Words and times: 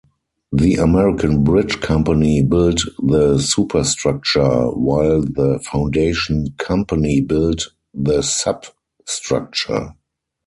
The 0.51 0.77
American 0.77 1.43
Bridge 1.43 1.79
Company 1.79 2.41
built 2.41 2.81
the 3.03 3.37
superstructure; 3.37 4.71
while 4.71 5.21
the 5.21 5.59
Foundation 5.71 6.55
Company 6.57 7.21
built 7.21 7.67
the 7.93 8.23
substructure. 8.23 9.93